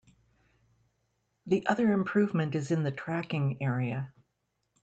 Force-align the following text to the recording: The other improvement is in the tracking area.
The 1.45 1.63
other 1.67 1.91
improvement 1.91 2.55
is 2.55 2.71
in 2.71 2.81
the 2.81 2.89
tracking 2.89 3.61
area. 3.61 4.11